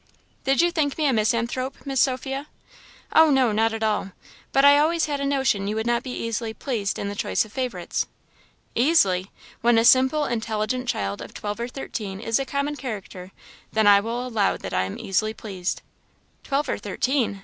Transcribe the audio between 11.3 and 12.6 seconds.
twelve or thirteen is a